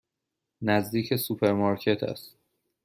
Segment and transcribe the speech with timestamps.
[0.61, 2.37] نزدیک سوپرمارکت است.